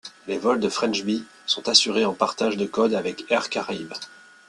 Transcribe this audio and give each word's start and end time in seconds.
Les 0.25 0.39
vols 0.39 0.59
de 0.59 0.67
French 0.67 1.03
bee 1.03 1.23
sont 1.45 1.69
assurés 1.69 2.05
en 2.05 2.15
partage 2.15 2.57
de 2.57 2.65
code 2.65 2.95
avec 2.95 3.23
Air 3.29 3.51
Caraïbes. 3.51 3.93